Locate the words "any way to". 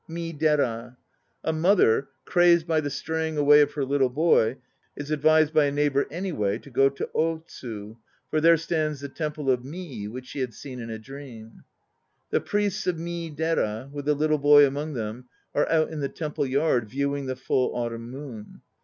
6.09-6.71